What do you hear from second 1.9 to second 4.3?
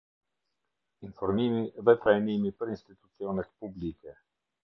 trajnimi për institucionet publike.